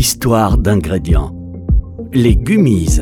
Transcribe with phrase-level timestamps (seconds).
[0.00, 1.30] Histoire d'ingrédients.
[2.14, 3.00] Les gummies.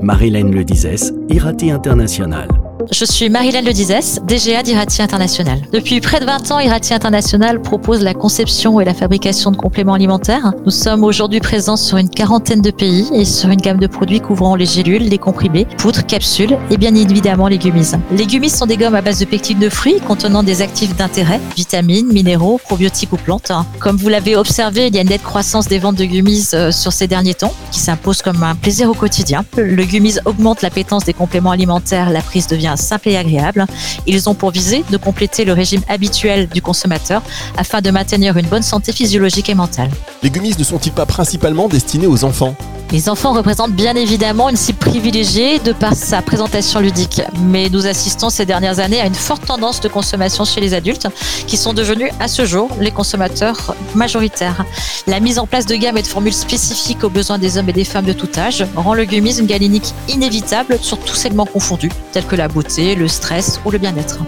[0.00, 2.46] Marilène Le Dizès, Irati International.
[2.90, 5.60] Je suis Marilène Ledizès, DGA d'Irati International.
[5.72, 9.94] Depuis près de 20 ans, Irati International propose la conception et la fabrication de compléments
[9.94, 10.52] alimentaires.
[10.64, 14.20] Nous sommes aujourd'hui présents sur une quarantaine de pays et sur une gamme de produits
[14.20, 17.48] couvrant les gélules, les comprimés, poudres, capsules et bien évidemment.
[17.48, 21.40] Les gummies sont des gommes à base de pectines de fruits contenant des actifs d'intérêt,
[21.56, 23.52] vitamines, minéraux, probiotiques ou plantes.
[23.78, 26.70] Comme vous l'avez observé, il y a une nette croissance des ventes de gummies euh,
[26.70, 29.44] sur ces derniers temps qui s'impose comme un plaisir au quotidien.
[29.56, 33.64] Le gummies augmente l'appétence des compléments alimentaires, la prise devient simple et agréable.
[34.06, 37.22] Ils ont pour visée de compléter le régime habituel du consommateur
[37.56, 39.90] afin de maintenir une bonne santé physiologique et mentale.
[40.24, 42.56] Les gummies ne sont-ils pas principalement destinés aux enfants?
[42.90, 47.86] Les enfants représentent bien évidemment une cible privilégiée de par sa présentation ludique, mais nous
[47.86, 51.08] assistons ces dernières années à une forte tendance de consommation chez les adultes
[51.46, 54.64] qui sont devenus à ce jour les consommateurs majoritaires.
[55.06, 57.72] La mise en place de gammes et de formules spécifiques aux besoins des hommes et
[57.72, 61.90] des femmes de tout âge rend le gummies une galénique inévitable sur tous segments confondus,
[62.12, 64.20] tels que la beauté, le stress ou le bien-être.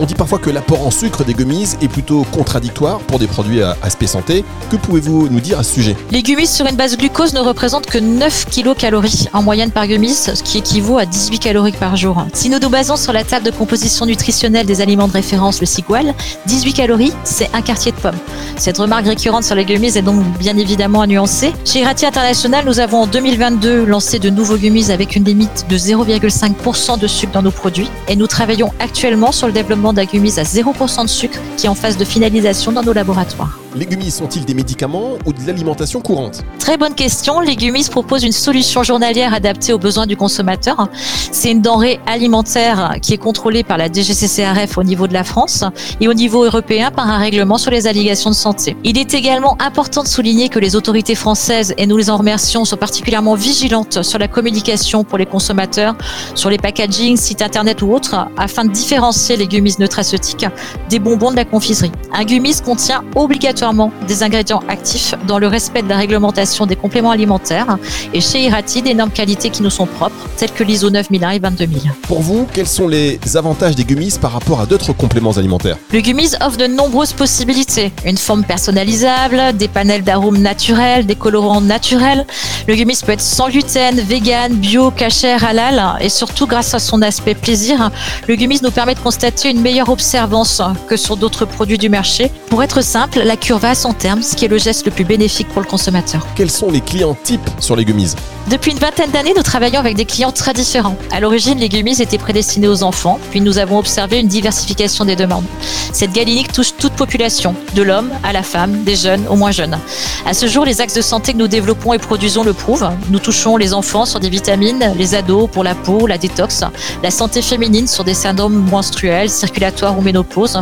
[0.00, 3.62] On dit parfois que l'apport en sucre des gummies est plutôt contradictoire pour des produits
[3.62, 4.44] à aspect santé.
[4.68, 5.96] Que pouvez-vous nous dire à ce sujet?
[6.10, 9.00] Les gummies sur une base glucose ne représentent que 9 kcal
[9.32, 12.26] en moyenne par gummies, ce qui équivaut à 18 calories par jour.
[12.32, 15.66] Si nous nous basons sur la table de composition nutritionnelle des aliments de référence, le
[15.66, 16.12] Sigual,
[16.46, 18.18] 18 calories, c'est un quartier de pomme.
[18.56, 21.52] Cette remarque récurrente sur les gummies est donc bien évidemment à nuancer.
[21.64, 25.78] Chez Irati International, nous avons en 2022 lancé de nouveaux gummies avec une limite de
[25.78, 30.42] 0,5% de sucre dans nos produits et nous travaillons actuellement sur le développement d'agumis à
[30.44, 33.63] 0% de sucre qui est en phase de finalisation dans nos laboratoires.
[33.76, 37.40] Les gummies sont-ils des médicaments ou de l'alimentation courante Très bonne question.
[37.40, 40.88] Les gummies proposent une solution journalière adaptée aux besoins du consommateur.
[41.32, 45.64] C'est une denrée alimentaire qui est contrôlée par la DGCCRF au niveau de la France
[46.00, 48.76] et au niveau européen par un règlement sur les allégations de santé.
[48.84, 52.64] Il est également important de souligner que les autorités françaises, et nous les en remercions,
[52.64, 55.96] sont particulièrement vigilantes sur la communication pour les consommateurs,
[56.36, 60.46] sur les packagings, sites internet ou autres, afin de différencier les gummies nutraceutiques
[60.88, 61.90] des bonbons de la confiserie.
[62.12, 63.63] Un gummies contient obligatoirement
[64.06, 67.78] des ingrédients actifs dans le respect de la réglementation des compléments alimentaires
[68.12, 71.38] et chez Irati des normes qualité qui nous sont propres, telles que l'ISO 9001 et
[71.38, 71.92] 22000.
[72.02, 75.78] Pour vous, quels sont les avantages des gummies par rapport à d'autres compléments alimentaires?
[75.92, 77.92] Le gummies offre de nombreuses possibilités.
[78.04, 82.26] Une forme personnalisable, des panels d'arômes naturels, des colorants naturels.
[82.66, 87.00] Le gummies peut être sans gluten, vegan, bio, cachère, halal et surtout grâce à son
[87.02, 87.90] aspect plaisir,
[88.26, 92.30] le gummies nous permet de constater une meilleure observance que sur d'autres produits du marché.
[92.48, 94.90] Pour être simple, la cure va à son terme, ce qui est le geste le
[94.90, 96.26] plus bénéfique pour le consommateur.
[96.34, 98.14] Quels sont les clients types sur les gummies
[98.50, 100.96] Depuis une vingtaine d'années, nous travaillons avec des clients très différents.
[101.10, 105.16] À l'origine, les gummies étaient prédestinés aux enfants, puis nous avons observé une diversification des
[105.16, 105.44] demandes.
[105.94, 109.78] Cette galénique touche toute population, de l'homme à la femme, des jeunes aux moins jeunes.
[110.26, 112.90] À ce jour, les axes de santé que nous développons et produisons le prouvent.
[113.10, 116.64] Nous touchons les enfants sur des vitamines, les ados pour la peau, la détox,
[117.00, 120.60] la santé féminine sur des syndromes menstruels, circulatoires ou ménopause.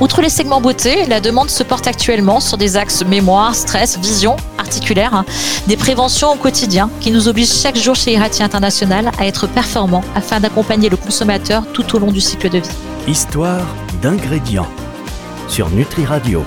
[0.00, 4.34] Outre les segments beauté, la demande se porte actuellement sur des axes mémoire, stress, vision,
[4.58, 5.22] articulaire,
[5.68, 10.02] des préventions au quotidien qui nous obligent chaque jour chez Irati International à être performants
[10.16, 12.68] afin d'accompagner le consommateur tout au long du cycle de vie.
[13.06, 13.64] Histoire
[14.02, 14.68] d'ingrédients
[15.48, 16.44] sur Nutri Radio.